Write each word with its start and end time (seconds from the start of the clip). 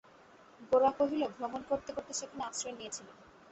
গোরা 0.61 0.91
কহিল, 0.97 1.21
ভ্রমণ 1.35 1.61
করতে 1.69 1.89
করতে 1.95 2.13
সেখানে 2.19 2.43
আশ্রয় 2.49 2.75
নিয়েছিলুম। 2.77 3.15